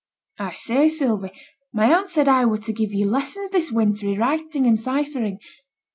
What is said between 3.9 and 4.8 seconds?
i' writing and